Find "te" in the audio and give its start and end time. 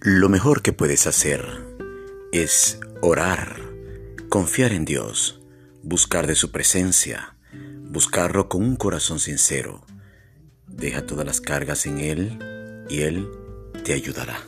13.84-13.92